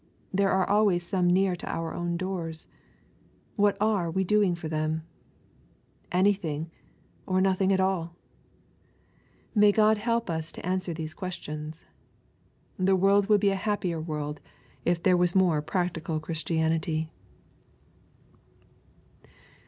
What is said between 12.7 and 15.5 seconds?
I The world would be a happier world if there was